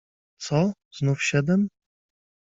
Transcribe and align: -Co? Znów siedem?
-Co? 0.45 0.73
Znów 0.95 1.23
siedem? 1.23 1.67